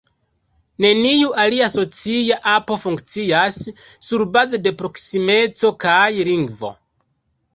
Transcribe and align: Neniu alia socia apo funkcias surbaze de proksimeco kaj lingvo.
Neniu 0.83 1.33
alia 1.43 1.67
socia 1.73 2.37
apo 2.53 2.77
funkcias 2.83 3.59
surbaze 4.07 4.61
de 4.69 4.73
proksimeco 4.79 5.71
kaj 5.85 6.09
lingvo. 6.31 6.73